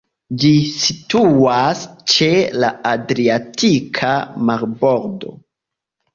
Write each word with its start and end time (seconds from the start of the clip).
Ĝi 0.43 0.49
situas 0.85 1.83
ĉe 2.13 2.31
la 2.65 2.73
Adriatika 2.93 4.11
marbordo. 4.51 5.37